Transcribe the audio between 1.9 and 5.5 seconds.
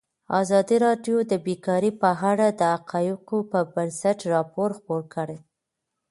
په اړه د حقایقو پر بنسټ راپور خپور کړی.